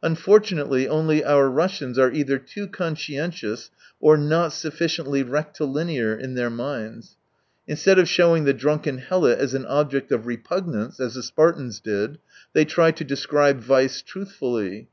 Unfortunately 0.00 0.86
only 0.86 1.24
our 1.24 1.50
Russians 1.50 1.98
are 1.98 2.12
either 2.12 2.38
too 2.38 2.68
conscientious 2.68 3.72
or 3.98 4.16
not 4.16 4.52
sufficiently 4.52 5.24
recti 5.24 5.64
linear 5.64 6.14
in 6.14 6.36
their 6.36 6.50
minds. 6.50 7.16
Instead 7.66 7.98
of 7.98 8.08
showing 8.08 8.44
the 8.44 8.54
drunken 8.54 8.98
helot 8.98 9.40
as 9.40 9.54
an 9.54 9.66
object 9.66 10.12
of 10.12 10.24
repugnance, 10.28 11.00
as 11.00 11.14
the 11.14 11.22
Spartans 11.24 11.80
did, 11.80 12.18
they 12.52 12.64
try 12.64 12.92
to 12.92 13.02
describe 13.02 13.58
vice 13.58 14.02
truthfully. 14.02 14.88